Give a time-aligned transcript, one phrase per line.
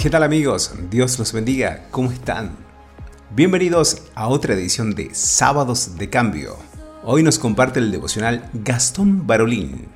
[0.00, 0.72] ¿Qué tal amigos?
[0.90, 1.86] Dios los bendiga.
[1.90, 2.56] ¿Cómo están?
[3.36, 6.56] Bienvenidos a otra edición de Sábados de Cambio.
[7.04, 9.88] Hoy nos comparte el devocional Gastón Barolín.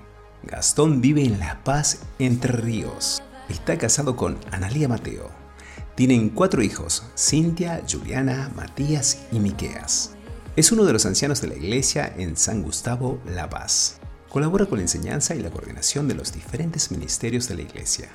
[0.42, 3.22] Gastón vive en La Paz, Entre Ríos.
[3.48, 5.30] Está casado con Analía Mateo.
[5.94, 10.10] Tienen cuatro hijos, Cintia, Juliana, Matías y Miqueas.
[10.54, 14.00] Es uno de los ancianos de la iglesia en San Gustavo, La Paz.
[14.28, 18.10] Colabora con la enseñanza y la coordinación de los diferentes ministerios de la iglesia.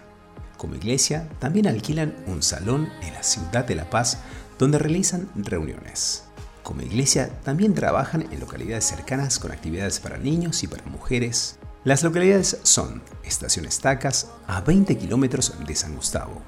[0.60, 4.18] Como iglesia, también alquilan un salón en la ciudad de La Paz
[4.58, 6.26] donde realizan reuniones.
[6.64, 11.58] Como iglesia, también trabajan en localidades cercanas con actividades para niños y para mujeres.
[11.86, 16.42] Las localidades son Estación Estacas, a 20 kilómetros de San Gustavo,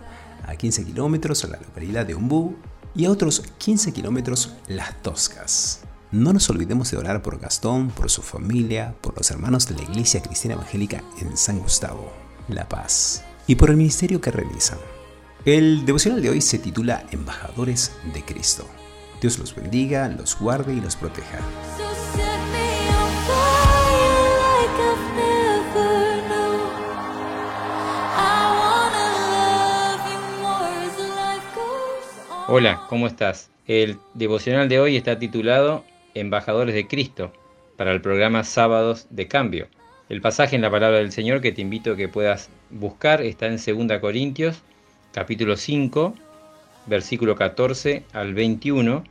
[0.46, 2.58] a 15 kilómetros la localidad de Umbú
[2.94, 5.84] y a otros 15 kilómetros Las Toscas.
[6.12, 9.84] No nos olvidemos de orar por Gastón, por su familia, por los hermanos de la
[9.84, 12.12] Iglesia Cristiana Evangélica en San Gustavo,
[12.50, 14.80] La Paz y por el ministerio que realizan.
[15.46, 18.68] El devocional de hoy se titula Embajadores de Cristo.
[19.22, 21.40] Dios los bendiga, los guarde y los proteja.
[32.48, 33.50] Hola, ¿cómo estás?
[33.66, 37.32] El devocional de hoy está titulado Embajadores de Cristo
[37.78, 39.70] para el programa Sábados de Cambio.
[40.12, 43.48] El pasaje en la palabra del Señor que te invito a que puedas buscar está
[43.48, 44.62] en 2 Corintios,
[45.14, 46.14] capítulo 5,
[46.86, 49.06] versículo 14 al 21,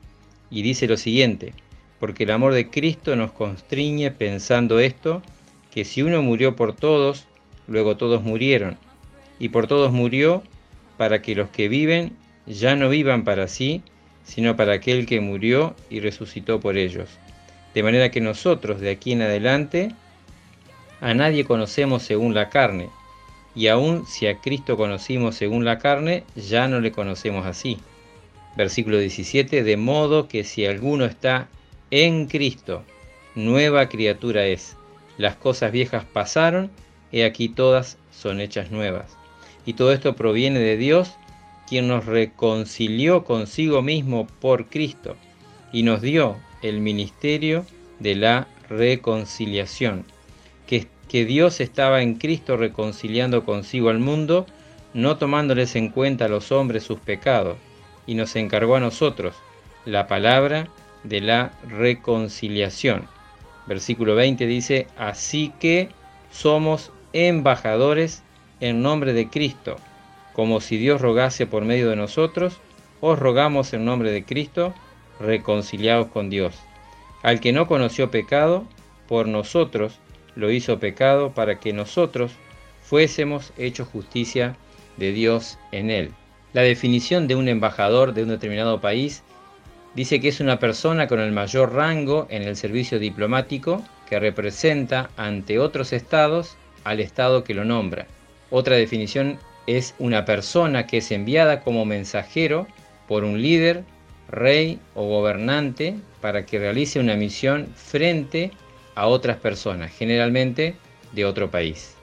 [0.50, 1.54] y dice lo siguiente,
[2.00, 5.22] porque el amor de Cristo nos constriñe pensando esto,
[5.70, 7.24] que si uno murió por todos,
[7.66, 8.76] luego todos murieron,
[9.38, 10.42] y por todos murió
[10.98, 12.12] para que los que viven
[12.44, 13.82] ya no vivan para sí,
[14.22, 17.08] sino para aquel que murió y resucitó por ellos.
[17.72, 19.94] De manera que nosotros de aquí en adelante
[21.00, 22.90] a nadie conocemos según la carne,
[23.54, 27.78] y aun si a Cristo conocimos según la carne, ya no le conocemos así.
[28.56, 31.48] Versículo 17, de modo que si alguno está
[31.90, 32.84] en Cristo,
[33.34, 34.76] nueva criatura es.
[35.16, 36.70] Las cosas viejas pasaron,
[37.10, 39.16] y aquí todas son hechas nuevas.
[39.66, 41.12] Y todo esto proviene de Dios,
[41.66, 45.16] quien nos reconcilió consigo mismo por Cristo,
[45.72, 47.64] y nos dio el ministerio
[48.00, 50.04] de la reconciliación
[51.08, 54.46] que, Dios estaba en Cristo reconciliando consigo al mundo,
[54.94, 57.56] no tomándoles en cuenta a los hombres sus pecados,
[58.06, 59.34] y nos encargó a nosotros
[59.84, 60.68] la palabra
[61.02, 63.08] de la reconciliación.
[63.66, 65.88] Versículo 20 dice, así que
[66.30, 68.22] somos embajadores
[68.60, 69.76] en nombre de Cristo,
[70.32, 72.58] como si Dios rogase por medio de nosotros,
[73.00, 74.74] os rogamos en nombre de Cristo,
[75.18, 76.54] reconciliados con Dios.
[77.22, 78.64] Al que no conoció pecado,
[79.08, 79.98] por nosotros
[80.36, 82.32] lo hizo pecado para que nosotros
[82.82, 84.56] fuésemos hechos justicia
[84.96, 86.10] de Dios en él.
[86.52, 89.22] La definición de un embajador de un determinado país
[89.94, 95.10] dice que es una persona con el mayor rango en el servicio diplomático que representa
[95.16, 98.06] ante otros estados al estado que lo nombra.
[98.50, 102.66] Otra definición es una persona que es enviada como mensajero
[103.06, 103.84] por un líder,
[104.28, 108.50] rey o gobernante para que realice una misión frente
[108.94, 110.74] a otras personas, generalmente
[111.12, 111.94] de otro país.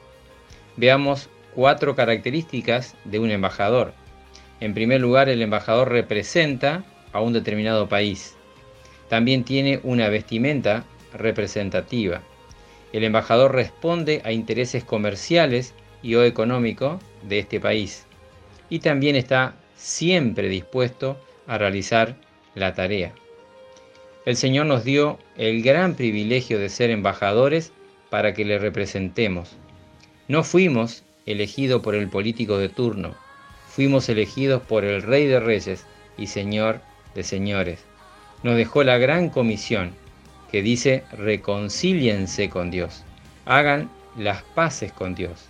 [0.75, 3.93] Veamos cuatro características de un embajador.
[4.59, 6.83] En primer lugar, el embajador representa
[7.13, 8.35] a un determinado país.
[9.09, 10.83] También tiene una vestimenta
[11.13, 12.21] representativa.
[12.93, 18.05] El embajador responde a intereses comerciales y o económicos de este país.
[18.69, 21.17] Y también está siempre dispuesto
[21.47, 22.15] a realizar
[22.55, 23.13] la tarea
[24.27, 27.71] el Señor nos dio el gran privilegio de ser embajadores
[28.09, 29.55] para que le representemos.
[30.27, 33.15] No fuimos elegidos por el político de turno,
[33.69, 35.85] fuimos elegidos por el Rey de Reyes
[36.17, 36.81] y Señor
[37.15, 37.85] de Señores.
[38.43, 39.93] Nos dejó la gran comisión
[40.51, 43.05] que dice reconcíliense con Dios,
[43.45, 45.45] hagan las paces con Dios.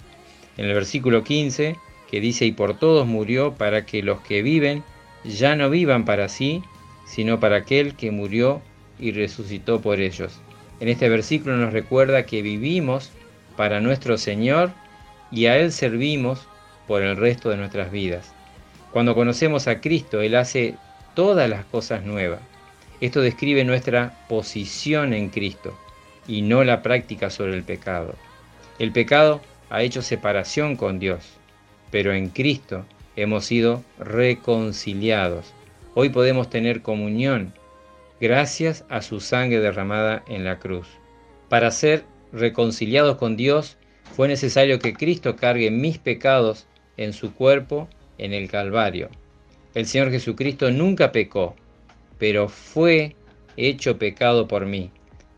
[0.56, 1.77] En el versículo 15
[2.12, 4.83] que dice y por todos murió para que los que viven
[5.23, 6.62] ya no vivan para sí,
[7.07, 8.62] sino para aquel que murió
[9.00, 10.39] y resucitó por ellos.
[10.80, 13.12] En este versículo nos recuerda que vivimos
[13.56, 14.71] para nuestro Señor
[15.31, 16.48] y a Él servimos
[16.88, 18.33] por el resto de nuestras vidas.
[18.92, 20.75] Cuando conocemos a Cristo, Él hace
[21.15, 22.39] todas las cosas nuevas.
[23.01, 25.77] Esto describe nuestra posición en Cristo
[26.27, 28.15] y no la práctica sobre el pecado.
[28.80, 31.24] El pecado ha hecho separación con Dios,
[31.92, 35.54] pero en Cristo hemos sido reconciliados.
[35.99, 37.55] Hoy podemos tener comunión
[38.21, 40.88] gracias a su sangre derramada en la cruz.
[41.49, 43.77] Para ser reconciliados con Dios,
[44.15, 46.67] fue necesario que Cristo cargue mis pecados
[46.97, 47.89] en su cuerpo
[48.19, 49.09] en el Calvario.
[49.73, 51.55] El Señor Jesucristo nunca pecó,
[52.19, 53.15] pero fue
[53.55, 54.91] hecho pecado por mí,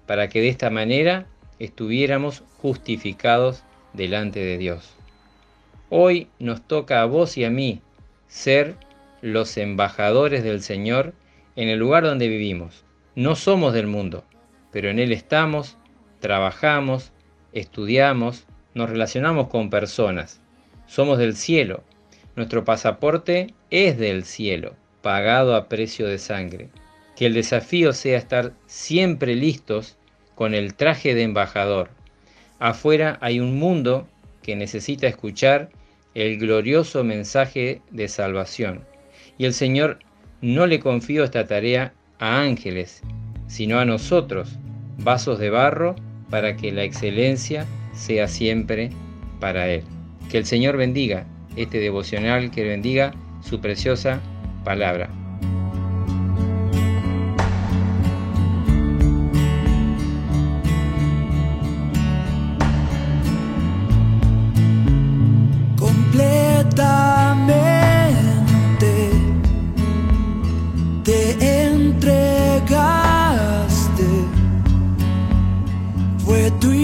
[0.07, 1.25] para que de esta manera
[1.59, 3.63] estuviéramos justificados
[3.93, 4.93] delante de Dios.
[5.89, 7.79] Hoy nos toca a vos y a mí
[8.27, 8.75] ser
[9.21, 11.13] los embajadores del Señor
[11.55, 12.85] en el lugar donde vivimos.
[13.15, 14.23] No somos del mundo,
[14.71, 15.77] pero en Él estamos,
[16.19, 17.11] trabajamos,
[17.53, 20.41] estudiamos, nos relacionamos con personas.
[20.87, 21.83] Somos del cielo.
[22.35, 26.69] Nuestro pasaporte es del cielo, pagado a precio de sangre.
[27.15, 29.97] Que el desafío sea estar siempre listos
[30.35, 31.89] con el traje de embajador.
[32.59, 34.07] Afuera hay un mundo
[34.41, 35.69] que necesita escuchar
[36.13, 38.85] el glorioso mensaje de salvación.
[39.39, 39.99] Y el Señor
[40.41, 43.01] no le confió esta tarea a ángeles,
[43.47, 44.59] sino a nosotros,
[44.97, 45.95] vasos de barro,
[46.29, 48.91] para que la excelencia sea siempre
[49.39, 49.83] para Él.
[50.29, 51.25] Que el Señor bendiga
[51.55, 54.19] este devocional, que bendiga su preciosa
[54.65, 55.09] palabra.
[76.57, 76.78] do you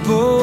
[0.00, 0.39] incredible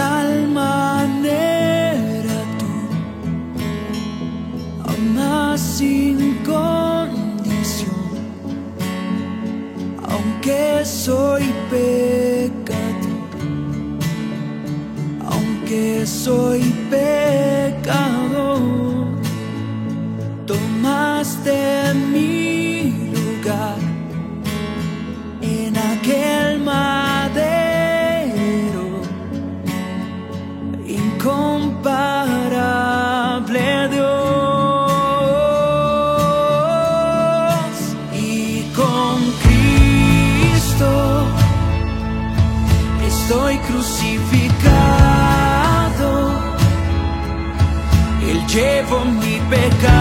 [0.00, 0.30] tal
[0.62, 2.72] manera tú.
[4.92, 6.18] Amas sin
[6.52, 8.08] condición,
[10.12, 13.28] aunque soy pecador,
[15.32, 16.60] aunque soy
[16.94, 18.60] pecador,
[20.50, 21.58] tomaste
[22.12, 22.29] mi
[48.50, 49.99] crucificado él llevó mi pecado